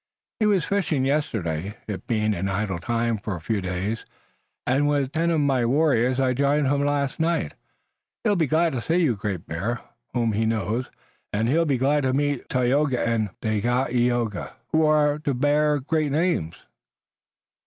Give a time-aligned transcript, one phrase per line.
[0.39, 4.03] He was fishing yesterday, it being an idle time for a few days,
[4.65, 7.53] and with ten of my warriors I joined him last night.
[8.23, 9.79] He will be glad to see you, Great Bear,
[10.15, 10.89] whom he knows.
[11.31, 16.11] And he will be glad to meet Tayoga and Dagaeoga who are to bear great
[16.11, 16.55] names."